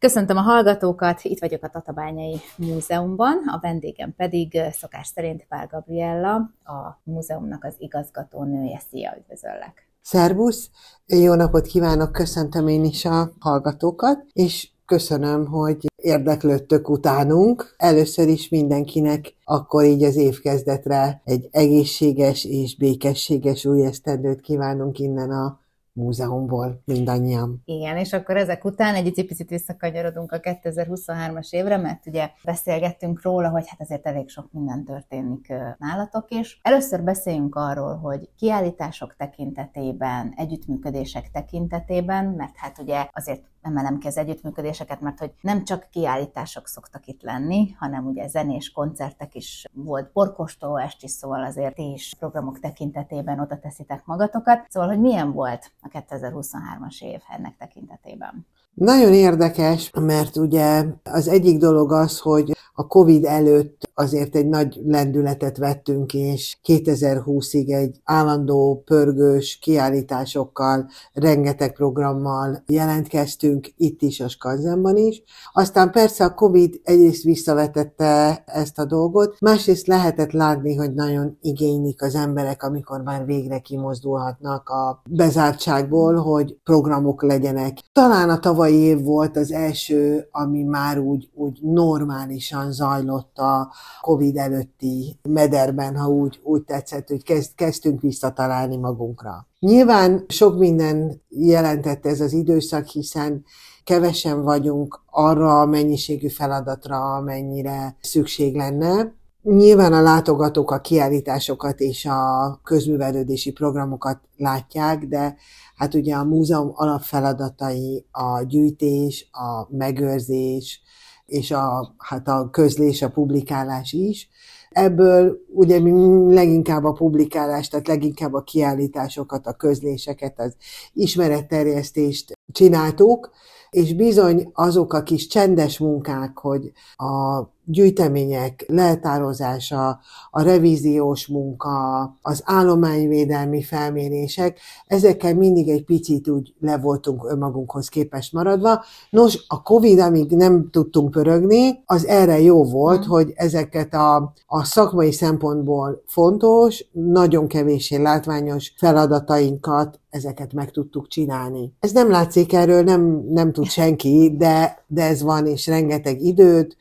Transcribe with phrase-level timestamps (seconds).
[0.00, 6.34] Köszöntöm a hallgatókat, itt vagyok a Tatabányai Múzeumban, a vendégem pedig szokás szerint Pál Gabriella,
[6.64, 8.82] a múzeumnak az igazgatónője.
[8.90, 9.88] Szia, üdvözöllek!
[10.02, 10.70] Szervusz!
[11.06, 17.74] Jó napot kívánok, köszöntöm én is a hallgatókat, és köszönöm, hogy érdeklődtök utánunk.
[17.76, 25.30] Először is mindenkinek akkor így az évkezdetre egy egészséges és békességes új esztendőt kívánunk innen
[25.30, 25.59] a
[26.00, 27.62] múzeumból mindannyian.
[27.64, 33.48] Igen, és akkor ezek után egy picit visszakanyarodunk a 2023-as évre, mert ugye beszélgettünk róla,
[33.48, 36.60] hogy hát azért elég sok minden történik nálatok is.
[36.62, 44.16] Először beszéljünk arról, hogy kiállítások tekintetében, együttműködések tekintetében, mert hát ugye azért emelem ki az
[44.16, 50.10] együttműködéseket, mert hogy nem csak kiállítások szoktak itt lenni, hanem ugye zenés koncertek is volt,
[50.12, 54.66] porkostó est szóval azért ti is programok tekintetében oda teszitek magatokat.
[54.68, 58.46] Szóval, hogy milyen volt a 2023-as év ennek tekintetében?
[58.74, 64.80] Nagyon érdekes, mert ugye az egyik dolog az, hogy a COVID előtt azért egy nagy
[64.84, 74.96] lendületet vettünk, és 2020-ig egy állandó pörgős kiállításokkal, rengeteg programmal jelentkeztünk, itt is a Skanzenban
[74.96, 75.22] is.
[75.52, 82.02] Aztán persze a COVID egyrészt visszavetette ezt a dolgot, másrészt lehetett látni, hogy nagyon igénylik
[82.02, 87.78] az emberek, amikor már végre kimozdulhatnak a bezártságból, hogy programok legyenek.
[87.92, 94.36] Talán a tavalyi év volt az első, ami már úgy, úgy normálisan zajlott a Covid
[94.36, 99.46] előtti mederben, ha úgy, úgy tetszett, hogy kezd, kezdtünk visszatalálni magunkra.
[99.58, 103.44] Nyilván sok minden jelentett ez az időszak, hiszen
[103.84, 109.14] kevesen vagyunk arra a mennyiségű feladatra, amennyire szükség lenne.
[109.42, 115.36] Nyilván a látogatók a kiállításokat és a közművelődési programokat látják, de
[115.80, 120.82] hát ugye a múzeum alapfeladatai a gyűjtés, a megőrzés,
[121.26, 124.28] és a, hát a közlés, a publikálás is.
[124.70, 130.56] Ebből ugye mi leginkább a publikálás, tehát leginkább a kiállításokat, a közléseket, az
[130.92, 133.30] ismeretterjesztést csináltuk,
[133.70, 137.40] és bizony azok a kis csendes munkák, hogy a
[137.70, 140.00] gyűjtemények leltározása,
[140.30, 148.32] a revíziós munka, az állományvédelmi felmérések, ezekkel mindig egy picit úgy le voltunk önmagunkhoz képest
[148.32, 148.84] maradva.
[149.10, 153.08] Nos, a Covid, amíg nem tudtunk pörögni, az erre jó volt, mm.
[153.08, 161.72] hogy ezeket a, a szakmai szempontból fontos, nagyon kevéssé látványos feladatainkat ezeket meg tudtuk csinálni.
[161.80, 166.76] Ez nem látszik erről, nem, nem tud senki, de, de ez van, és rengeteg időt,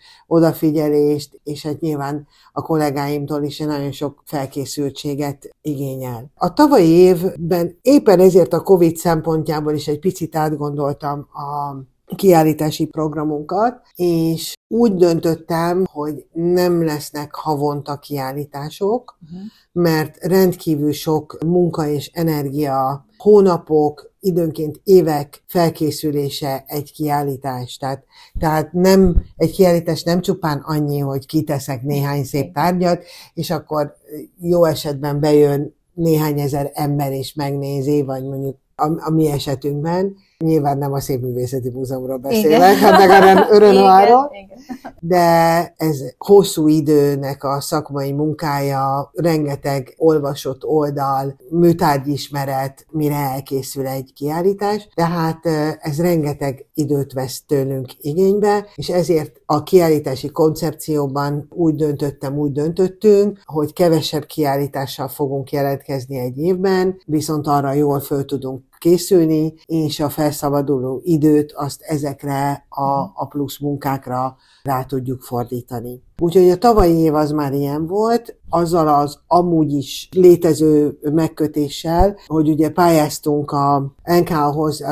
[0.79, 6.31] odafigyelést, és hát nyilván a kollégáimtól is nagyon sok felkészültséget igényel.
[6.35, 11.75] A tavalyi évben éppen ezért a COVID szempontjából is egy picit átgondoltam a
[12.15, 19.39] kiállítási programunkat, és úgy döntöttem, hogy nem lesznek havonta kiállítások, uh-huh.
[19.71, 27.77] mert rendkívül sok munka és energia, hónapok, időnként évek felkészülése egy kiállítás.
[27.77, 28.03] Tehát,
[28.39, 33.03] tehát nem, egy kiállítás nem csupán annyi, hogy kiteszek néhány szép tárgyat,
[33.33, 33.95] és akkor
[34.39, 40.15] jó esetben bejön néhány ezer ember és megnézi, vagy mondjuk a, a mi esetünkben,
[40.45, 44.31] Nyilván nem a Szépművészeti Múzeumról beszélek, hanem a Örönváról,
[44.99, 45.27] de
[45.77, 55.45] ez hosszú időnek a szakmai munkája, rengeteg olvasott oldal, műtárgyismeret, mire elkészül egy kiállítás, tehát
[55.79, 63.39] ez rengeteg időt vesz tőlünk igénybe, és ezért a kiállítási koncepcióban úgy döntöttem, úgy döntöttünk,
[63.45, 70.09] hogy kevesebb kiállítással fogunk jelentkezni egy évben, viszont arra jól föl tudunk készülni, és a
[70.09, 76.03] felszabaduló időt azt ezekre a, a plusz munkákra rá tudjuk fordítani.
[76.21, 82.49] Úgyhogy a tavalyi év az már ilyen volt, azzal az amúgy is létező megkötéssel, hogy
[82.49, 84.83] ugye pályáztunk a NK-hoz,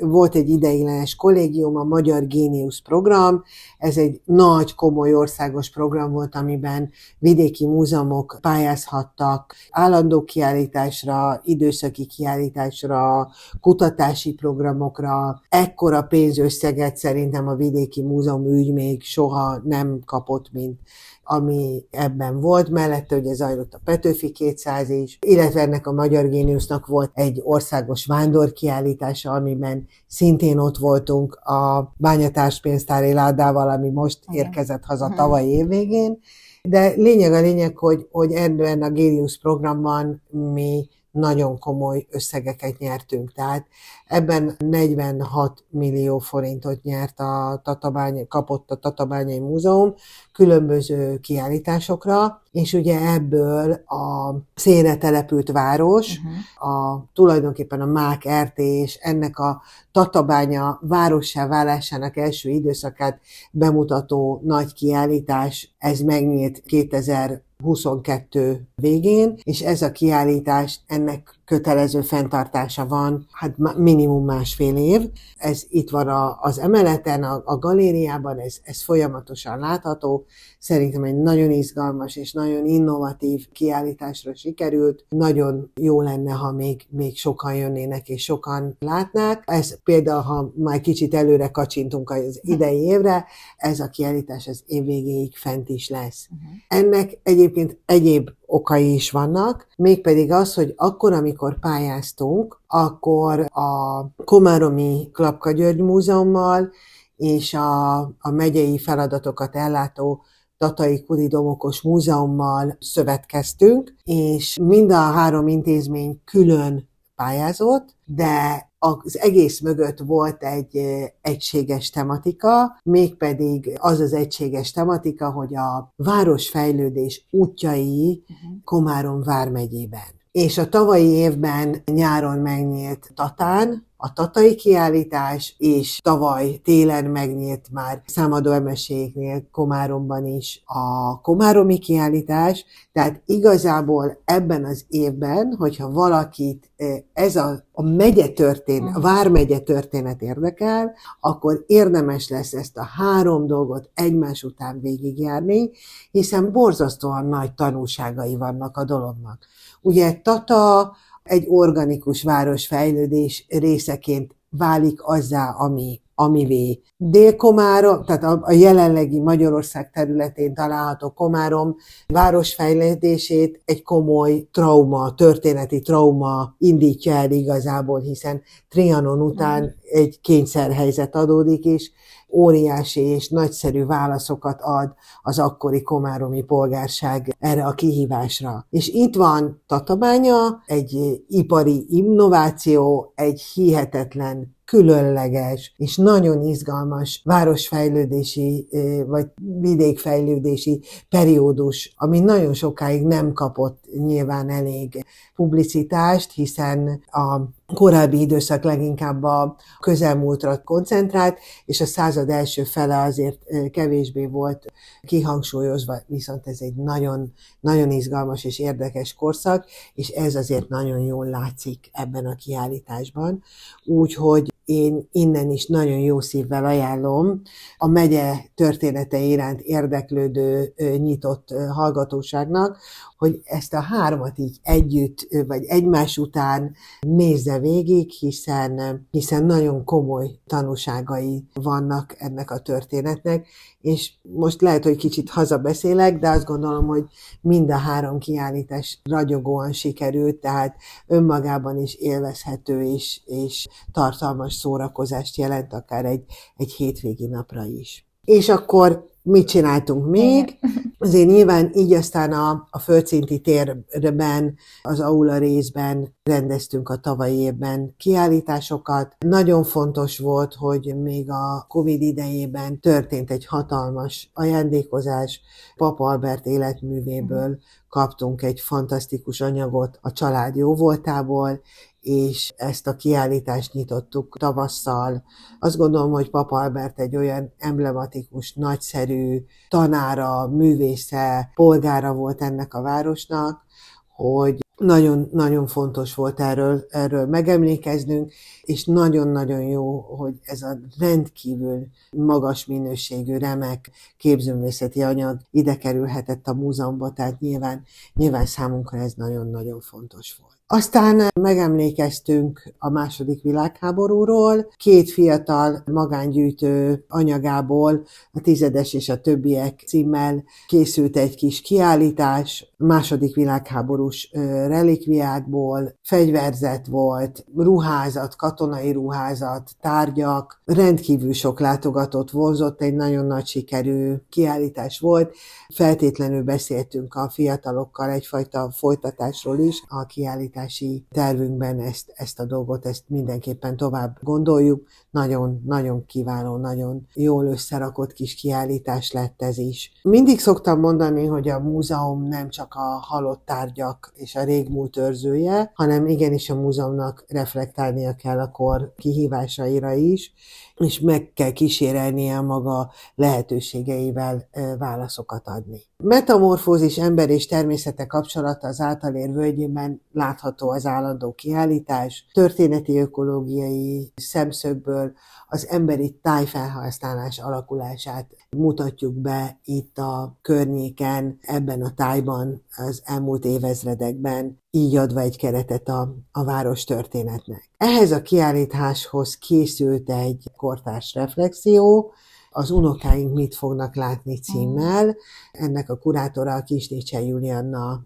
[0.00, 3.42] volt egy ideiglenes kollégium, a Magyar Génius program,
[3.78, 13.28] ez egy nagy, komoly országos program volt, amiben vidéki múzeumok pályázhattak állandó kiállításra, időszaki kiállításra,
[13.60, 15.40] kutatási programokra.
[15.48, 20.80] Ekkora pénzösszeget szerintem a vidéki múzeum ügy még soha nem kapott, mint
[21.28, 26.86] ami ebben volt, mellette ugye zajlott a Petőfi 200 is, illetve ennek a Magyar Géniusznak
[26.86, 35.06] volt egy országos vándorkiállítása, amiben szintén ott voltunk a bányatárspénztári ládával, ami most érkezett haza
[35.06, 35.16] mhm.
[35.16, 36.18] tavaly évvégén,
[36.62, 43.32] de lényeg a lényeg, hogy, hogy ebben a Géniusz programban mi nagyon komoly összegeket nyertünk.
[43.32, 43.66] Tehát
[44.06, 49.94] ebben 46 millió forintot nyert a Tatabány, kapott a Tatabányai Múzeum
[50.32, 56.70] különböző kiállításokra, és ugye ebből a szénre települt város, uh-huh.
[56.70, 63.20] a, tulajdonképpen a Mák RT és ennek a Tatabánya várossá válásának első időszakát
[63.50, 72.86] bemutató nagy kiállítás, ez megnyílt 2000 22 végén, és ez a kiállítás, ennek kötelező fenntartása
[72.86, 75.10] van, hát minimum másfél év.
[75.36, 80.24] Ez itt van a, az emeleten, a, a galériában, ez, ez folyamatosan látható.
[80.58, 85.04] Szerintem egy nagyon izgalmas és nagyon innovatív kiállításra sikerült.
[85.08, 89.42] Nagyon jó lenne, ha még, még sokan jönnének és sokan látnák.
[89.46, 93.24] Ez például, ha már kicsit előre kacsintunk az idei évre,
[93.56, 96.28] ez a kiállítás az év végéig fent is lesz.
[96.30, 96.56] Uh-huh.
[96.68, 105.08] Ennek egyébként egyéb okai is vannak, mégpedig az, hogy akkor, amikor pályáztunk, akkor a Komáromi
[105.12, 106.70] Klapka György Múzeummal
[107.16, 110.22] és a, a megyei feladatokat ellátó
[110.58, 119.60] Tatai Kudi Domokos Múzeummal szövetkeztünk, és mind a három intézmény külön pályázott, de az egész
[119.60, 120.76] mögött volt egy
[121.20, 128.62] egységes tematika, mégpedig az az egységes tematika, hogy a városfejlődés útjai uh-huh.
[128.64, 130.15] Komárom vármegyében.
[130.36, 138.02] És a tavalyi évben nyáron megnyílt Tatán, a tatai kiállítás, és tavaly télen megnyílt már
[138.06, 146.96] számadó emeségnél Komáromban is a komáromi kiállítás, tehát igazából ebben az évben, hogyha valakit eh,
[147.12, 153.46] ez a, a megye történet, a vármegye történet érdekel, akkor érdemes lesz ezt a három
[153.46, 155.70] dolgot egymás után végigjárni,
[156.10, 159.38] hiszen borzasztóan nagy tanulságai vannak a dolognak.
[159.86, 169.20] Ugye Tata egy organikus városfejlődés részeként válik azzá, ami, amivé Dél-Komárom, tehát a, a jelenlegi
[169.20, 179.20] Magyarország területén található Komárom városfejlődését egy komoly trauma, történeti trauma indítja el igazából, hiszen Trianon
[179.20, 181.90] után egy kényszerhelyzet adódik, és
[182.36, 188.66] óriási és nagyszerű válaszokat ad az akkori komáromi polgárság erre a kihívásra.
[188.70, 198.68] És itt van Tatabánya, egy ipari innováció, egy hihetetlen különleges és nagyon izgalmas városfejlődési
[199.06, 199.26] vagy
[199.60, 205.04] vidékfejlődési periódus, ami nagyon sokáig nem kapott nyilván elég
[205.34, 207.40] publicitást, hiszen a
[207.74, 213.38] korábbi időszak leginkább a közelmúltra koncentrált, és a század első fele azért
[213.70, 214.72] kevésbé volt
[215.02, 221.26] kihangsúlyozva, viszont ez egy nagyon, nagyon izgalmas és érdekes korszak, és ez azért nagyon jól
[221.26, 223.42] látszik ebben a kiállításban.
[223.84, 227.42] Úgyhogy én innen is nagyon jó szívvel ajánlom
[227.78, 232.78] a megye története iránt érdeklődő nyitott hallgatóságnak,
[233.16, 240.30] hogy ezt a hármat így együtt, vagy egymás után nézze végig, hiszen, hiszen nagyon komoly
[240.46, 243.46] tanúságai vannak ennek a történetnek,
[243.80, 247.04] és most lehet, hogy kicsit hazabeszélek, de azt gondolom, hogy
[247.40, 255.72] mind a három kiállítás ragyogóan sikerült, tehát önmagában is élvezhető és, és tartalmas szórakozást jelent,
[255.72, 256.24] akár egy,
[256.56, 258.06] egy hétvégi napra is.
[258.24, 260.58] És akkor mit csináltunk még.
[260.98, 267.94] Azért nyilván így aztán a, a földszinti térben, az aula részben rendeztünk a tavalyi évben
[267.96, 269.16] kiállításokat.
[269.18, 275.40] Nagyon fontos volt, hogy még a Covid idejében történt egy hatalmas ajándékozás.
[275.76, 281.60] Papa Albert életművéből kaptunk egy fantasztikus anyagot a család jóvoltából,
[282.06, 285.22] és ezt a kiállítást nyitottuk tavasszal.
[285.58, 292.82] Azt gondolom, hogy Papa Albert egy olyan emblematikus, nagyszerű tanára, művésze, polgára volt ennek a
[292.82, 293.64] városnak,
[294.08, 298.32] hogy nagyon, nagyon fontos volt erről, erről megemlékeznünk,
[298.62, 306.54] és nagyon-nagyon jó, hogy ez a rendkívül magas minőségű, remek képzőművészeti anyag ide kerülhetett a
[306.54, 307.84] múzeumba, tehát nyilván,
[308.14, 310.55] nyilván számunkra ez nagyon-nagyon fontos volt.
[310.68, 320.44] Aztán megemlékeztünk a második világháborúról, két fiatal magángyűjtő anyagából, a tizedes és a többiek címmel
[320.66, 324.30] készült egy kis kiállítás, második világháborús
[324.66, 334.14] relikviákból, fegyverzet volt, ruházat, katonai ruházat, tárgyak, rendkívül sok látogatót vonzott, egy nagyon nagy sikerű
[334.28, 335.34] kiállítás volt.
[335.74, 342.86] Feltétlenül beszéltünk a fiatalokkal egyfajta folytatásról is a kiállítás kiállítási tervünkben ezt, ezt a dolgot,
[342.86, 344.88] ezt mindenképpen tovább gondoljuk.
[345.16, 349.92] Nagyon, nagyon kiváló, nagyon jól összerakott kis kiállítás lett ez is.
[350.02, 355.70] Mindig szoktam mondani, hogy a múzeum nem csak a halott tárgyak és a régmúlt őrzője,
[355.74, 360.32] hanem igenis a múzeumnak reflektálnia kell a kor kihívásaira is,
[360.76, 365.80] és meg kell kísérelnie maga lehetőségeivel válaszokat adni.
[366.02, 375.05] Metamorfózis ember és természete kapcsolata az általér völgyében látható az állandó kiállítás, történeti ökológiai szemszögből
[375.48, 384.60] az emberi tájfelhasználás alakulását mutatjuk be itt a környéken, ebben a tájban az elmúlt évezredekben,
[384.70, 387.70] így adva egy keretet a, a város történetnek.
[387.76, 392.12] Ehhez a kiállításhoz készült egy kortárs reflexió,
[392.50, 395.16] az unokáink mit fognak látni címmel.
[395.52, 398.02] Ennek a kurátora a Kisnicse Julianna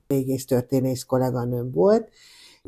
[0.46, 2.08] történész kolléganőm volt,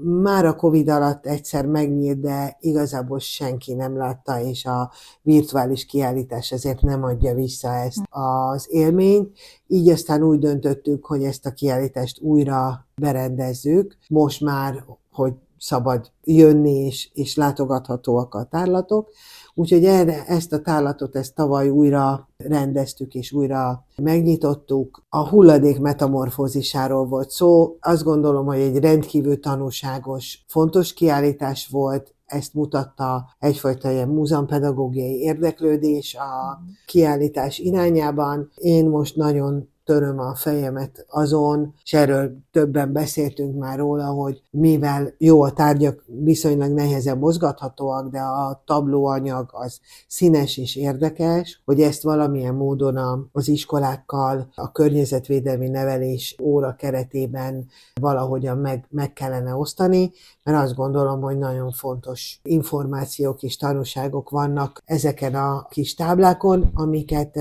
[0.00, 4.90] már a Covid alatt egyszer megnyílt, de igazából senki nem látta, és a
[5.22, 9.38] virtuális kiállítás ezért nem adja vissza ezt az élményt.
[9.66, 13.96] Így aztán úgy döntöttük, hogy ezt a kiállítást újra berendezzük.
[14.08, 19.10] Most már, hogy szabad jönni, és, és látogathatóak a tárlatok.
[19.54, 25.04] Úgyhogy erre, ezt a tárlatot ezt tavaly újra rendeztük és újra megnyitottuk.
[25.08, 27.76] A hulladék metamorfózisáról volt szó.
[27.80, 36.14] Azt gondolom, hogy egy rendkívül tanúságos, fontos kiállítás volt, ezt mutatta egyfajta ilyen múzeumpedagógiai érdeklődés
[36.14, 38.50] a kiállítás irányában.
[38.54, 45.14] Én most nagyon töröm a fejemet azon, és erről többen beszéltünk már róla, hogy mivel
[45.18, 52.02] jó a tárgyak viszonylag nehezen mozgathatóak, de a tablóanyag az színes és érdekes, hogy ezt
[52.02, 57.66] valamilyen módon az iskolákkal, a környezetvédelmi nevelés óra keretében
[58.00, 60.12] valahogyan meg, meg kellene osztani,
[60.42, 67.38] mert azt gondolom, hogy nagyon fontos információk és tanúságok vannak ezeken a kis táblákon, amiket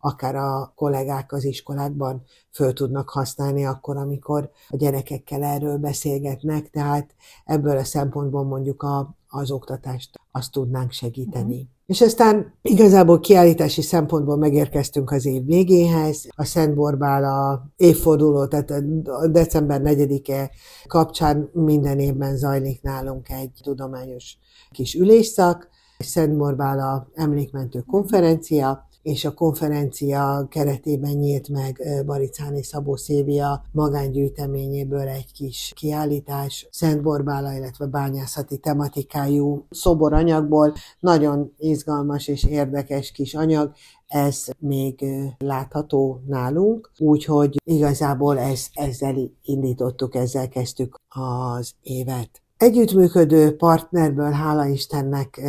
[0.00, 1.44] akár a kollégák az
[1.84, 2.22] iskolákban
[2.52, 7.14] föl tudnak használni akkor, amikor a gyerekekkel erről beszélgetnek, tehát
[7.44, 11.56] ebből a szempontból mondjuk a, az oktatást azt tudnánk segíteni.
[11.56, 11.72] Mm.
[11.86, 16.26] És aztán igazából kiállítási szempontból megérkeztünk az év végéhez.
[16.36, 18.70] A Szent Borbála évforduló, tehát
[19.04, 20.50] a december 4-e
[20.86, 24.38] kapcsán minden évben zajlik nálunk egy tudományos
[24.70, 33.62] kis ülésszak, Szent Borbála emlékmentő konferencia, és a konferencia keretében nyílt meg Baricáni Szabó Szévia
[33.72, 40.74] magángyűjteményéből egy kis kiállítás, Szent Borbála, illetve bányászati tematikájú szoboranyagból.
[41.00, 43.72] Nagyon izgalmas és érdekes kis anyag,
[44.06, 45.04] ez még
[45.38, 52.43] látható nálunk, úgyhogy igazából ez, ezzel indítottuk, ezzel kezdtük az évet.
[52.64, 55.40] Együttműködő partnerből hála Istennek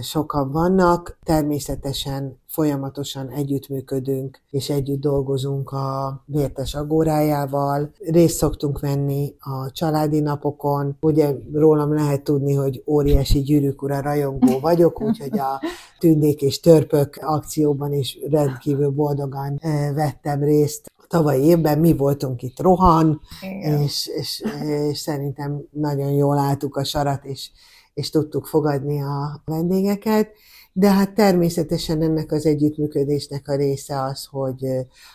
[0.00, 7.90] sokan vannak, természetesen folyamatosan együttműködünk és együtt dolgozunk a Vértes Agórájával.
[7.98, 10.96] Részt szoktunk venni a családi napokon.
[11.00, 15.60] Ugye rólam lehet tudni, hogy óriási gyűrűkura rajongó vagyok, úgyhogy a
[15.98, 19.60] tündék és törpök akcióban is rendkívül boldogan
[19.94, 23.20] vettem részt tavalyi évben mi voltunk itt rohan,
[23.60, 24.44] és, és,
[24.90, 27.50] és szerintem nagyon jól álltuk a sarat, és,
[27.94, 30.30] és tudtuk fogadni a vendégeket.
[30.72, 34.66] De hát természetesen ennek az együttműködésnek a része az, hogy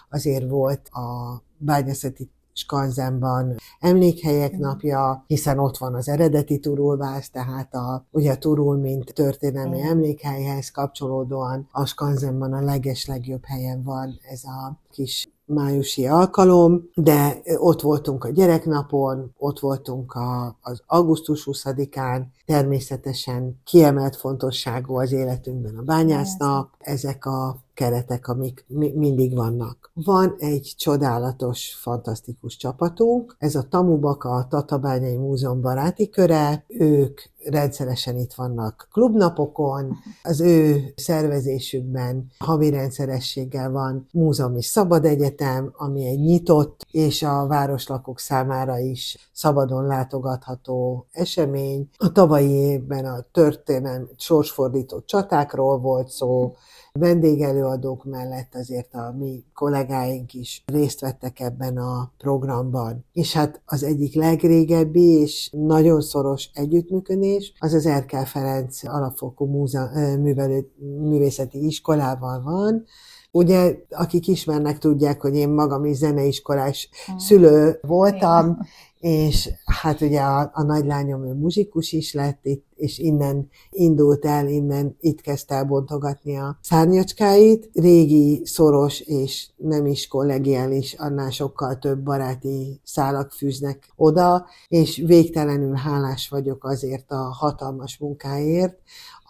[0.10, 8.06] azért volt a bányászati Skanzenban emlékhelyek napja, hiszen ott van az eredeti Turulvász, tehát a,
[8.12, 14.44] ugye a Turul, mint történelmi emlékhelyhez kapcsolódóan a Skanzenban a leges legjobb helyen van ez
[14.44, 22.22] a kis májusi alkalom, de ott voltunk a gyereknapon, ott voltunk a, az augusztus 20-án,
[22.46, 29.92] természetesen kiemelt fontosságú az életünkben a bányásznap, ezek a keretek, amik mi- mindig vannak.
[29.94, 38.18] Van egy csodálatos, fantasztikus csapatunk, ez a Tamubaka, a Tatabányai Múzeum baráti köre, ők rendszeresen
[38.18, 46.86] itt vannak klubnapokon, az ő szervezésükben havi rendszerességgel van múzeumi szabad egyetem, ami egy nyitott
[46.92, 51.90] és a városlakók számára is szabadon látogatható esemény.
[51.98, 56.54] A tavalyi évben a történelmi sorsfordító csatákról volt szó,
[57.00, 63.06] vendégelőadók mellett azért a mi kollégáink is részt vettek ebben a programban.
[63.14, 70.18] És hát az egyik legrégebbi és nagyon szoros együttműködés az az Erkel Ferenc alapfokú múze-
[70.18, 72.86] művelő, művészeti iskolával van,
[73.32, 77.18] Ugye, akik ismernek, tudják, hogy én magam is zeneiskolás hmm.
[77.18, 78.58] szülő voltam,
[79.02, 84.48] és hát ugye a, a nagylányom ő muzsikus is lett itt, és innen indult el,
[84.48, 87.70] innen itt kezdte el bontogatni a szárnyacskáit.
[87.74, 95.76] Régi, szoros és nem is kollegiális, annál sokkal több baráti szálak fűznek oda, és végtelenül
[95.76, 98.78] hálás vagyok azért a hatalmas munkáért,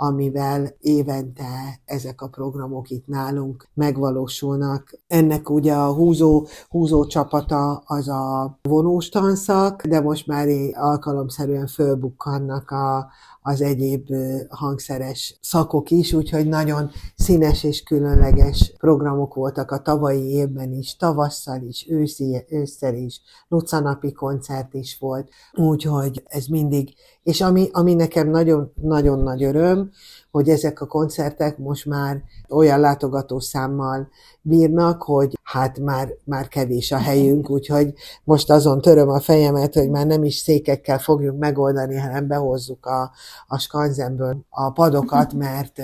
[0.02, 5.00] amivel évente ezek a programok itt nálunk megvalósulnak.
[5.08, 12.72] Ennek ugye a húzó, húzó csapata az a vonós tanszak, de most már alkalomszerűen fölbukkannak
[12.72, 13.08] a,
[13.42, 14.08] az egyéb
[14.50, 21.62] hangszeres szakok is, úgyhogy nagyon színes és különleges programok voltak a tavalyi évben is, tavasszal
[21.62, 26.94] is, őszi, ősszel is, lucanapi koncert is volt, úgyhogy ez mindig,
[27.24, 29.92] és ami, ami nekem nagyon-nagyon nagy öröm,
[30.32, 34.10] hogy ezek a koncertek most már olyan látogatószámmal
[34.42, 39.90] bírnak, hogy hát már, már kevés a helyünk, úgyhogy most azon töröm a fejemet, hogy
[39.90, 43.12] már nem is székekkel fogjuk megoldani, hanem behozzuk a,
[43.48, 45.82] a skanzenből a padokat, mert,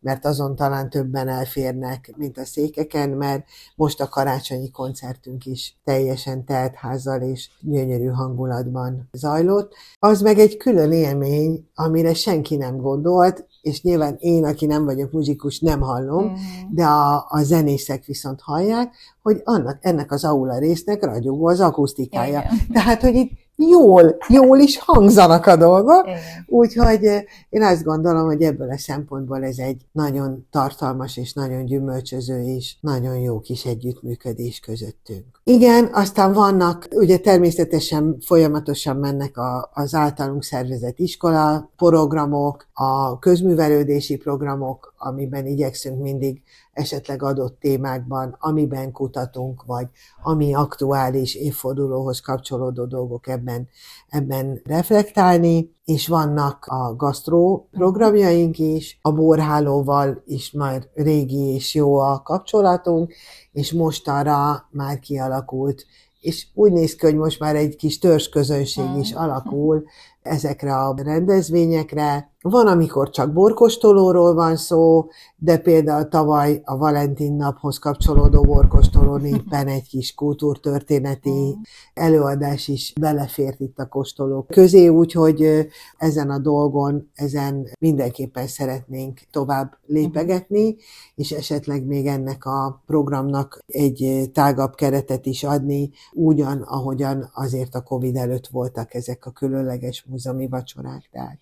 [0.00, 3.44] mert azon talán többen elférnek, mint a székeken, mert
[3.76, 9.72] most a karácsonyi koncertünk is teljesen teltházzal és gyönyörű hangulatban zajlott.
[9.98, 15.12] Az meg egy külön élmény, amire senki nem gondolt, és nyilván én, aki nem vagyok
[15.12, 16.34] muzsikus, nem hallom, mm.
[16.70, 22.38] de a, a zenészek viszont hallják, hogy annak, ennek az aula résznek ragyogó az akusztikája.
[22.38, 22.58] Igen.
[22.72, 26.08] Tehát, hogy itt jól, jól is hangzanak a dolgok,
[26.46, 31.64] úgyhogy eh, én azt gondolom, hogy ebből a szempontból ez egy nagyon tartalmas és nagyon
[31.64, 35.24] gyümölcsöző és nagyon jó kis együttműködés közöttünk.
[35.44, 44.16] Igen, aztán vannak, ugye természetesen folyamatosan mennek a, az általunk szervezett iskola programok, a közművelődési
[44.16, 49.86] programok, amiben igyekszünk mindig esetleg adott témákban, amiben kutatunk, vagy
[50.22, 53.68] ami aktuális évfordulóhoz kapcsolódó dolgok ebben,
[54.08, 61.98] ebben reflektálni, és vannak a gasztró programjaink is, a borhálóval is már régi és jó
[61.98, 63.14] a kapcsolatunk,
[63.52, 65.86] és mostanra már kialakult
[66.20, 69.84] és úgy néz ki, hogy most már egy kis törzsközönség is alakul
[70.22, 72.30] ezekre a rendezvényekre.
[72.50, 75.06] Van, amikor csak borkostolóról van szó,
[75.36, 81.56] de például tavaly a Valentin naphoz kapcsolódó borkostolón éppen egy kis kultúrtörténeti
[81.94, 89.76] előadás is belefért itt a kóstolók közé, úgyhogy ezen a dolgon, ezen mindenképpen szeretnénk tovább
[89.86, 90.76] lépegetni,
[91.14, 97.82] és esetleg még ennek a programnak egy tágabb keretet is adni, ugyan, ahogyan azért a
[97.82, 101.38] Covid előtt voltak ezek a különleges múzeumi vacsorák, tehát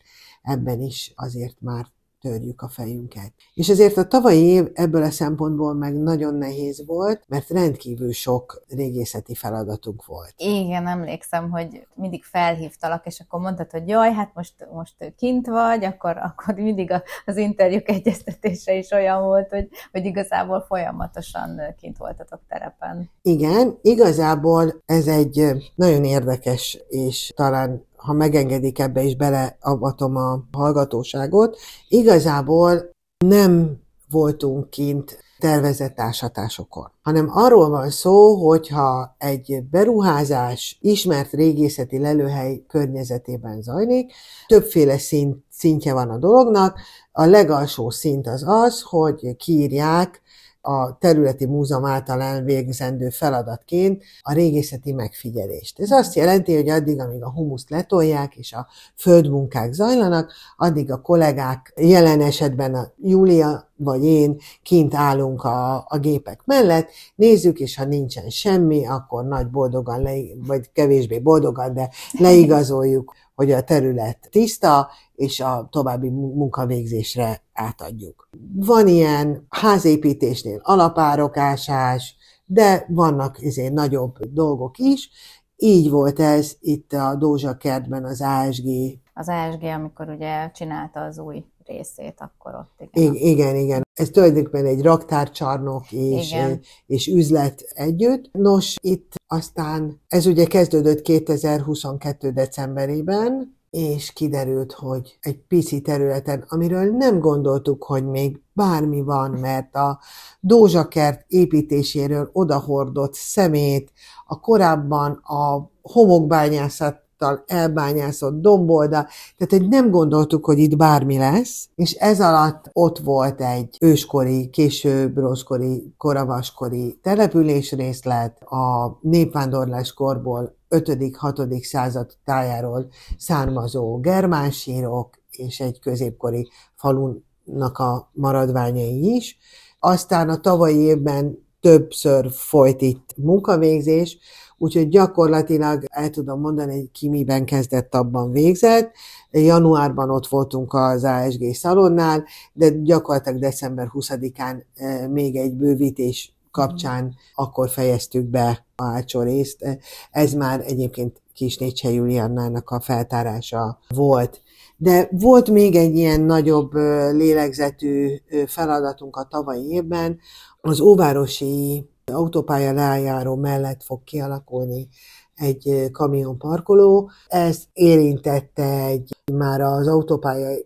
[0.47, 1.87] ebben is azért már
[2.21, 3.33] törjük a fejünket.
[3.55, 8.65] És ezért a tavalyi év ebből a szempontból meg nagyon nehéz volt, mert rendkívül sok
[8.69, 10.35] régészeti feladatunk volt.
[10.37, 15.85] Igen, emlékszem, hogy mindig felhívtalak, és akkor mondtad, hogy jaj, hát most, most kint vagy,
[15.85, 16.93] akkor, akkor mindig
[17.27, 23.11] az interjúk egyeztetése is olyan volt, hogy, hogy igazából folyamatosan kint voltatok terepen.
[23.23, 31.57] Igen, igazából ez egy nagyon érdekes és talán ha megengedik ebbe is beleavatom a hallgatóságot,
[31.89, 32.91] igazából
[33.25, 42.63] nem voltunk kint tervezett ásatásokon, hanem arról van szó, hogyha egy beruházás ismert régészeti lelőhely
[42.69, 44.13] környezetében zajlik,
[44.47, 46.79] többféle szint, szintje van a dolognak,
[47.13, 50.23] a legalsó szint az az, hogy kiírják
[50.67, 55.81] a területi múzeum által elvégzendő feladatként a régészeti megfigyelést.
[55.81, 61.01] Ez azt jelenti, hogy addig, amíg a humuszt letolják és a földmunkák zajlanak, addig a
[61.01, 67.77] kollégák, jelen esetben a Júlia vagy én kint állunk a, a gépek mellett, nézzük, és
[67.77, 70.13] ha nincsen semmi, akkor nagy boldogan, le,
[70.47, 78.29] vagy kevésbé boldogan, de leigazoljuk, hogy a terület tiszta, és a további munkavégzésre átadjuk.
[78.55, 85.11] Van ilyen házépítésnél alapárokásás, de vannak ezért nagyobb dolgok is.
[85.57, 88.67] Így volt ez itt a Dózsa kertben az ASG.
[89.15, 93.15] Az ASG, amikor ugye csinálta az új részét, akkor ott igen.
[93.15, 93.83] I- igen, igen.
[93.95, 96.61] Ez tulajdonképpen egy raktárcsarnok és, igen.
[96.87, 98.31] és üzlet együtt.
[98.33, 102.31] Nos, itt aztán ez ugye kezdődött 2022.
[102.31, 109.75] decemberében, és kiderült, hogy egy pici területen, amiről nem gondoltuk, hogy még bármi van, mert
[109.75, 109.99] a
[110.41, 113.93] dózsakert építéséről odahordott szemét,
[114.27, 121.69] a korábban a homokbányászat által elbányászott dombolda, tehát hogy nem gondoltuk, hogy itt bármi lesz,
[121.75, 131.65] és ez alatt ott volt egy őskori, késő bronzkori, koravaskori településrészlet, a népvándorlás korból 5.-6.
[131.65, 139.39] század tájáról származó germán sírok, és egy középkori falunak a maradványai is.
[139.79, 144.19] Aztán a tavalyi évben többször folyt itt munkavégzés,
[144.59, 148.93] úgyhogy gyakorlatilag el tudom mondani, hogy ki miben kezdett, abban végzett.
[149.31, 157.15] Januárban ott voltunk az ASG szalonnál, de gyakorlatilag december 20-án eh, még egy bővítés kapcsán
[157.35, 159.79] akkor fejeztük be a hátsó részt.
[160.11, 164.41] Ez már egyébként Kisnécse Juliannának a feltárása volt.
[164.77, 166.75] De volt még egy ilyen nagyobb
[167.13, 168.17] lélegzetű
[168.47, 170.19] feladatunk a tavalyi évben,
[170.61, 174.89] az óvárosi autópálya lejáró mellett fog kialakulni
[175.35, 177.11] egy kamionparkoló.
[177.29, 180.59] Ez érintette egy már az autópálya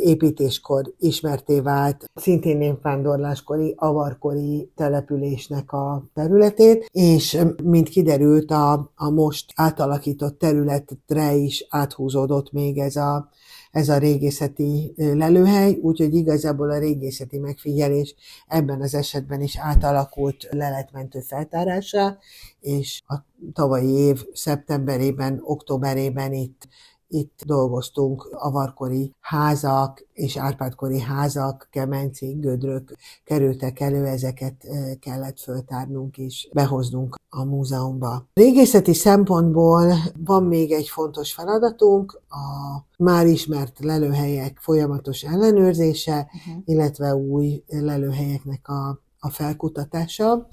[0.00, 9.52] építéskor ismerté vált, szintén népvándorláskori, avarkori településnek a területét, és mint kiderült, a, a most
[9.54, 13.28] átalakított területre is áthúzódott még ez a
[13.70, 18.14] ez a régészeti lelőhely, úgyhogy igazából a régészeti megfigyelés
[18.46, 22.18] ebben az esetben is átalakult leletmentő feltárásá,
[22.60, 23.14] és a
[23.52, 26.68] tavalyi év szeptemberében, októberében itt
[27.08, 32.92] itt dolgoztunk, avarkori házak és árpádkori házak, kemencék, gödrök
[33.24, 34.66] kerültek elő, ezeket
[35.00, 38.26] kellett föltárnunk és behoznunk a múzeumba.
[38.34, 39.94] Régészeti szempontból
[40.24, 46.62] van még egy fontos feladatunk, a már ismert lelőhelyek folyamatos ellenőrzése, uh-huh.
[46.64, 50.48] illetve új lelőhelyeknek a, a felkutatása.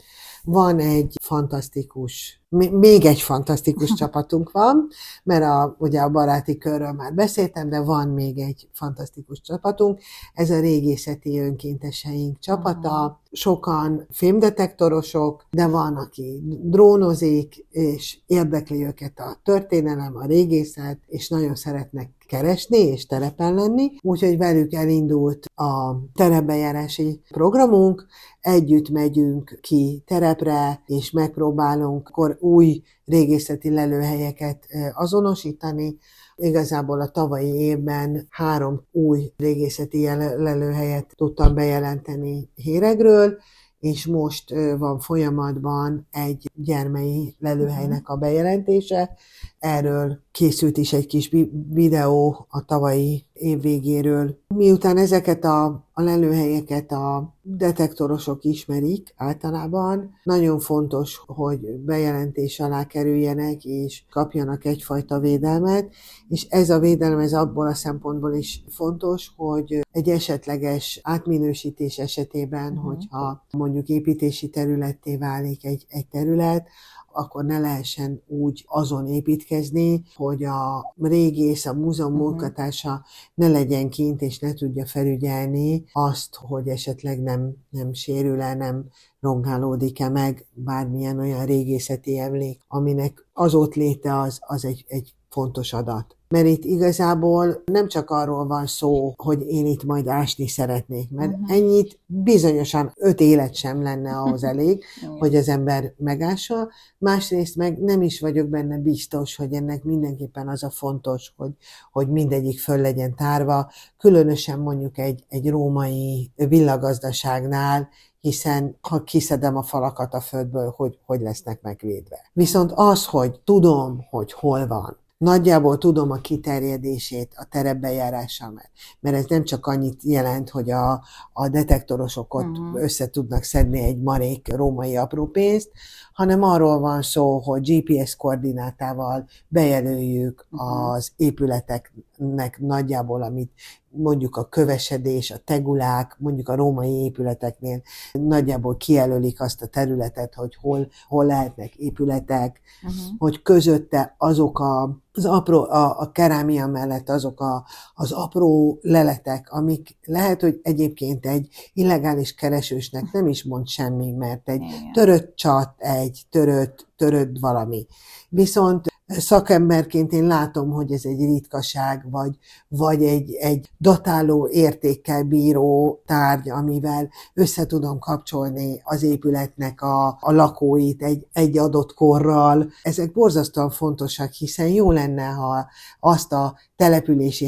[0.45, 4.87] Van egy fantasztikus még egy fantasztikus csapatunk van,
[5.23, 9.99] mert a, ugye a baráti körről már beszéltem, de van még egy fantasztikus csapatunk.
[10.33, 13.19] Ez a régészeti önkénteseink csapata.
[13.31, 21.55] Sokan filmdetektorosok, de van, aki drónozik, és érdekli őket a történelem, a régészet, és nagyon
[21.55, 28.05] szeretnek keresni és terepen lenni, úgyhogy velük elindult a terepbejárási programunk,
[28.41, 30.03] együtt megyünk ki
[30.35, 35.97] terepre, és megpróbálunk akkor új régészeti lelőhelyeket azonosítani.
[36.35, 40.05] Igazából a tavalyi évben három új régészeti
[40.37, 43.37] lelőhelyet tudtam bejelenteni Héregről,
[43.79, 49.17] és most van folyamatban egy gyermei lelőhelynek a bejelentése.
[49.65, 51.31] Erről készült is egy kis
[51.69, 54.37] videó a tavalyi év végéről.
[54.47, 63.63] Miután ezeket a, a lelőhelyeket a detektorosok ismerik általában, nagyon fontos, hogy bejelentés alá kerüljenek
[63.63, 65.93] és kapjanak egyfajta védelmet,
[66.27, 72.71] és ez a védelem ez abból a szempontból is fontos, hogy egy esetleges átminősítés esetében,
[72.71, 72.85] uh-huh.
[72.85, 76.67] hogyha mondjuk építési területté válik egy, egy terület,
[77.15, 82.27] akkor ne lehessen úgy azon építkezni, hogy a régész, a múzeum uh-huh.
[82.27, 88.55] munkatársa ne legyen kint, és ne tudja felügyelni azt, hogy esetleg nem, nem sérül el,
[88.55, 88.85] nem
[89.19, 95.73] rongálódik-e meg bármilyen olyan régészeti emlék, aminek az ott léte az, az egy, egy fontos
[95.73, 96.14] adat.
[96.27, 101.31] Mert itt igazából nem csak arról van szó, hogy én itt majd ásni szeretnék, mert
[101.31, 101.51] uh-huh.
[101.51, 104.83] ennyit bizonyosan öt élet sem lenne ahhoz elég,
[105.19, 106.69] hogy az ember megássa.
[106.97, 111.51] Másrészt meg nem is vagyok benne biztos, hogy ennek mindenképpen az a fontos, hogy,
[111.91, 117.89] hogy mindegyik föl legyen tárva, különösen mondjuk egy, egy római villagazdaságnál,
[118.25, 122.29] hiszen ha kiszedem a falakat a földből, hogy, hogy lesznek megvédve.
[122.33, 129.15] Viszont az, hogy tudom, hogy hol van, nagyjából tudom a kiterjedését a terepbejárással, mert, mert
[129.15, 132.81] ez nem csak annyit jelent, hogy a, a detektorosok ott uh-huh.
[132.81, 135.71] össze tudnak szedni egy marék római apró pénzt,
[136.15, 140.91] hanem arról van szó, hogy GPS koordinátával bejelöljük uh-huh.
[140.91, 143.51] az épületeknek nagyjából, amit
[143.97, 150.55] mondjuk a kövesedés, a tegulák, mondjuk a római épületeknél nagyjából kijelölik azt a területet, hogy
[150.61, 152.99] hol, hol lehetnek épületek, uh-huh.
[153.17, 159.51] hogy közötte azok a, az apró, a, a kerámia mellett azok a, az apró leletek,
[159.51, 165.73] amik lehet, hogy egyébként egy illegális keresősnek nem is mond semmi, mert egy törött csat,
[165.77, 167.85] egy törött, törött valami.
[168.29, 172.37] Viszont szakemberként én látom, hogy ez egy ritkaság, vagy,
[172.67, 180.31] vagy egy, egy datáló értékkel bíró tárgy, amivel össze tudom kapcsolni az épületnek a, a
[180.31, 182.71] lakóit egy, egy adott korral.
[182.83, 185.67] Ezek borzasztóan fontosak, hiszen jó lenne, ha
[185.99, 187.47] azt a települési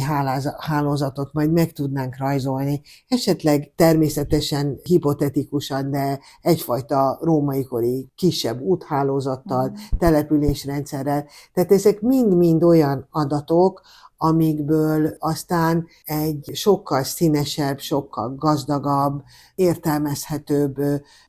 [0.57, 9.97] hálózatot majd meg tudnánk rajzolni, esetleg természetesen hipotetikusan, de egyfajta római kori kisebb úthálózattal, mm.
[9.97, 11.25] településrendszerrel.
[11.57, 13.81] Tehát ezek mind-mind olyan adatok,
[14.17, 19.23] amikből aztán egy sokkal színesebb, sokkal gazdagabb,
[19.55, 20.75] értelmezhetőbb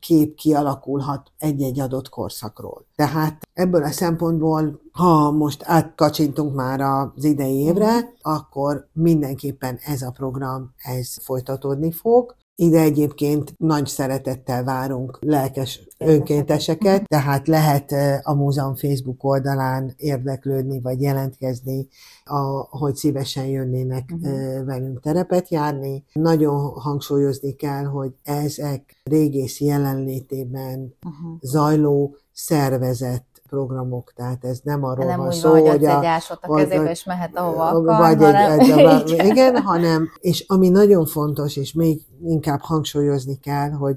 [0.01, 2.87] kép kialakulhat egy-egy adott korszakról.
[2.95, 10.11] Tehát ebből a szempontból, ha most átkacsintunk már az idei évre, akkor mindenképpen ez a
[10.11, 12.37] program, ez folytatódni fog.
[12.61, 17.93] Ide egyébként nagy szeretettel várunk lelkes önkénteseket, tehát lehet
[18.23, 21.89] a múzeum Facebook oldalán érdeklődni, vagy jelentkezni,
[22.25, 22.39] a,
[22.79, 24.65] hogy szívesen jönnének uh-huh.
[24.65, 26.05] velünk terepet járni.
[26.13, 31.39] Nagyon hangsúlyozni kell, hogy ezek régész jelenlétében uh-huh.
[31.41, 36.05] zajló szervezet programok, tehát ez nem arról nem van szó, van, hogy, hogy a, egy
[36.05, 40.45] ásot a kezébe, és mehet ahova akar, vagy hanem, egy, egy, egy, igen, hanem, és
[40.49, 43.97] ami nagyon fontos, és még inkább hangsúlyozni kell, hogy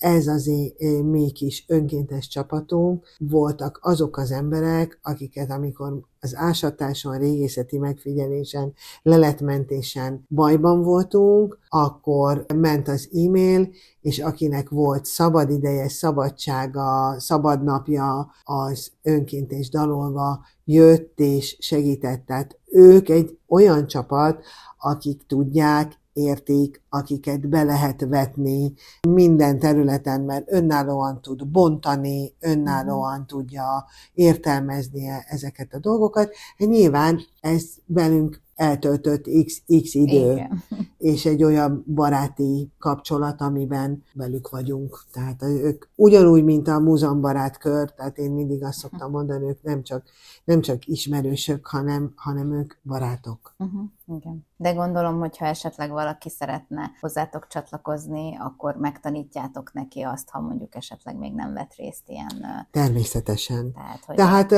[0.00, 7.18] ez az én, mi kis önkéntes csapatunk voltak azok az emberek, akiket amikor az ásatáson,
[7.18, 13.68] régészeti megfigyelésen, leletmentésen bajban voltunk, akkor ment az e-mail,
[14.00, 22.26] és akinek volt szabad ideje, szabadsága, szabad napja, az önkéntes dalolva jött és segített.
[22.26, 24.44] Tehát ők egy olyan csapat,
[24.78, 28.72] akik tudják, érték, akiket be lehet vetni
[29.08, 36.34] minden területen, mert önállóan tud bontani, önállóan tudja értelmezni ezeket a dolgokat.
[36.58, 40.62] Nyilván ez velünk eltöltött x, x idő, Igen.
[41.12, 45.04] és egy olyan baráti kapcsolat, amiben velük vagyunk.
[45.12, 49.82] Tehát ők ugyanúgy, mint a múzeumbarát kör, tehát én mindig azt szoktam mondani, ők nem
[49.82, 50.02] csak,
[50.44, 53.54] nem csak ismerősök, hanem, hanem ők barátok.
[53.58, 53.80] Uh-huh.
[54.16, 54.46] Igen.
[54.56, 61.16] De gondolom, hogyha esetleg valaki szeretne hozzátok csatlakozni, akkor megtanítjátok neki azt, ha mondjuk esetleg
[61.16, 62.66] még nem vett részt ilyen...
[62.70, 63.72] Természetesen.
[63.72, 64.52] Tehát, hogy tehát,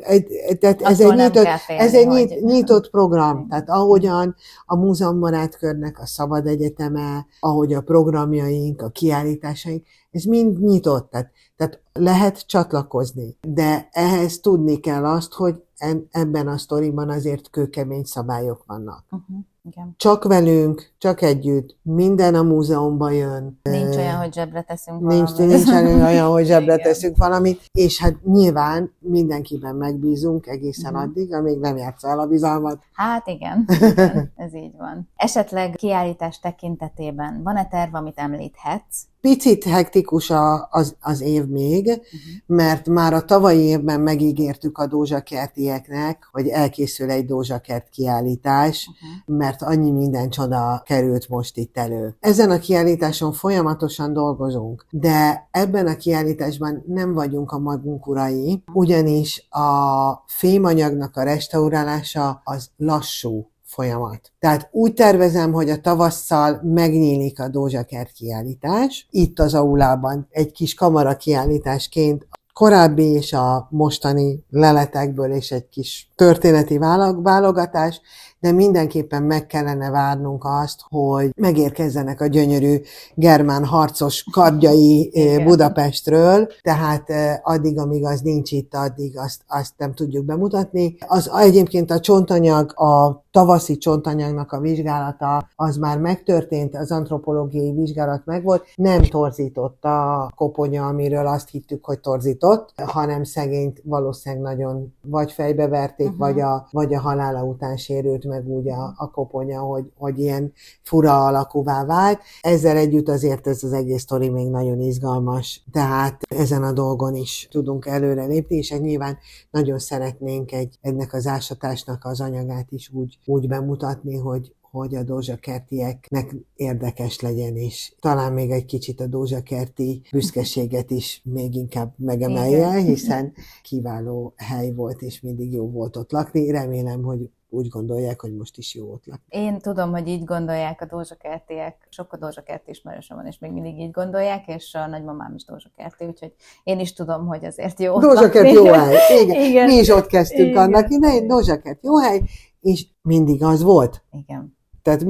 [0.00, 2.38] egy, tehát ez egy, nyitott, félni, ez egy hogy...
[2.42, 3.48] nyitott program.
[3.48, 4.34] Tehát ahogyan
[4.66, 11.10] a múzeumbarát körnek a Szabad Egyeteme, ahogy a programjaink, a kiállításaink, ez mind nyitott.
[11.10, 13.36] Tehát, tehát lehet csatlakozni.
[13.40, 15.62] De ehhez tudni kell azt, hogy
[16.10, 19.04] ebben a sztoriban azért kőkemény szabályok vannak.
[19.10, 19.38] Uh-huh.
[19.62, 19.94] Igen.
[19.96, 23.60] Csak velünk, csak együtt, minden a múzeumba jön.
[23.62, 25.64] Nincs olyan, hogy zsebre teszünk nincs, valamit.
[25.66, 31.08] Nincs olyan, hogy zsebre teszünk valamit, és hát nyilván mindenkiben megbízunk egészen uh-huh.
[31.08, 32.82] addig, amíg nem játsz el a bizalmat.
[32.92, 35.08] Hát igen, igen, ez így van.
[35.16, 39.02] Esetleg kiállítás tekintetében van-e terv, amit említhetsz?
[39.20, 41.98] Picit hektikus a, az, az év még, uh-huh.
[42.46, 49.38] mert már a tavalyi évben megígértük a dózsakertieknek, hogy elkészül egy dózsakert kiállítás, uh-huh.
[49.38, 52.16] mert annyi minden csoda került most itt elő.
[52.20, 59.46] Ezen a kiállításon folyamatosan dolgozunk, de ebben a kiállításban nem vagyunk a magunk urai, ugyanis
[59.50, 64.32] a fémanyagnak a restaurálása az lassú folyamat.
[64.38, 69.06] Tehát úgy tervezem, hogy a tavasszal megnyílik a Dózsakert kiállítás.
[69.10, 76.10] Itt az aulában egy kis kamara kiállításként korábbi és a mostani leletekből és egy kis
[76.14, 76.78] történeti
[77.22, 78.00] válogatás,
[78.42, 82.80] de mindenképpen meg kellene várnunk azt, hogy megérkezzenek a gyönyörű
[83.14, 89.72] germán harcos kardjai eh, Budapestről, tehát eh, addig, amíg az nincs itt, addig azt, azt
[89.76, 90.96] nem tudjuk bemutatni.
[91.06, 98.24] Az egyébként a csontanyag, a tavaszi csontanyagnak a vizsgálata az már megtörtént, az antropológiai vizsgálat
[98.24, 105.32] megvolt, nem torzított a koponya, amiről azt hittük, hogy torzított, hanem szegényt valószínűleg nagyon vagy
[105.32, 106.20] fejbeverték, uh-huh.
[106.20, 110.52] vagy, a, vagy a halála után sérült meg úgy a, a koponya, hogy, hogy ilyen
[110.82, 112.20] fura alakúvá vált.
[112.40, 117.48] Ezzel együtt azért ez az egész sztori még nagyon izgalmas, tehát ezen a dolgon is
[117.50, 119.18] tudunk előre lépni, és nyilván
[119.50, 125.02] nagyon szeretnénk egy, ennek az ásatásnak az anyagát is úgy, úgy bemutatni, hogy, hogy a
[125.02, 132.80] dózsakertieknek érdekes legyen, és talán még egy kicsit a dózsakerti büszkeséget is még inkább megemelje,
[132.80, 133.32] hiszen
[133.62, 136.50] kiváló hely volt, és mindig jó volt ott lakni.
[136.50, 139.38] Remélem, hogy úgy gondolják, hogy most is jó ott lakni.
[139.38, 143.78] Én tudom, hogy így gondolják a dózsakertiek, sok a dózsakerti ismerősöm van, és még mindig
[143.78, 146.32] így gondolják, és a nagymamám is dózsakerti, úgyhogy
[146.64, 149.42] én is tudom, hogy azért jó Dózsakert jó hely, igen.
[149.42, 149.66] igen.
[149.66, 150.62] Mi is ott kezdtünk igen.
[150.62, 152.22] annak idején, Dózsakert jó hely,
[152.60, 154.02] és mindig az volt.
[154.10, 154.60] Igen.
[154.82, 155.02] Tehát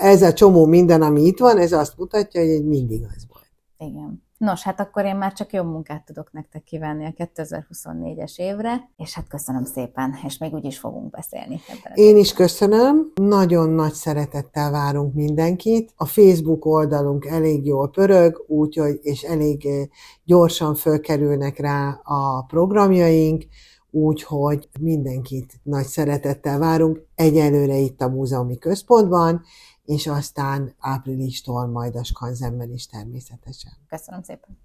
[0.00, 3.50] ez a csomó minden, ami itt van, ez azt mutatja, hogy mindig az volt.
[3.78, 4.26] Igen.
[4.38, 9.14] Nos, hát akkor én már csak jó munkát tudok nektek kívánni a 2024-es évre, és
[9.14, 11.60] hát köszönöm szépen, és még úgy is fogunk beszélni.
[11.94, 15.92] Én is köszönöm, nagyon nagy szeretettel várunk mindenkit.
[15.96, 19.86] A Facebook oldalunk elég jól pörög, úgyhogy, és elég eh,
[20.24, 23.44] gyorsan fölkerülnek rá a programjaink,
[23.90, 27.06] úgyhogy mindenkit nagy szeretettel várunk.
[27.14, 29.42] Egyelőre itt a múzeumi központban,
[29.84, 33.72] és aztán áprilistól majd a Skanzenben is természetesen.
[33.88, 34.58] Köszönöm szépen!